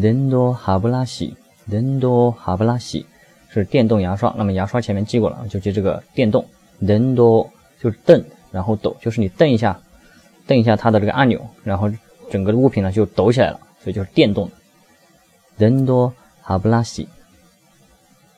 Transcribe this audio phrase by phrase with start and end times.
[0.00, 3.04] 人多哈布拉西，人多哈布拉西
[3.50, 4.34] 是电动牙刷。
[4.38, 6.42] 那么牙刷前面记过了，就记这个电动。
[6.78, 9.78] 人多就是蹬，然后抖，就是你蹬一下，
[10.46, 11.90] 蹬一下它的这个按钮，然后
[12.30, 14.52] 整个的物品呢就抖起来了，所以就是电动的。
[15.58, 16.10] 人多
[16.40, 17.06] 哈布拉西。